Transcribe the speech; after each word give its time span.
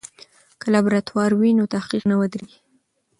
که 0.59 0.67
لابراتوار 0.73 1.31
وي 1.39 1.51
نو 1.57 1.63
تحقیق 1.75 2.03
نه 2.11 2.15
ودریږي. 2.19 2.59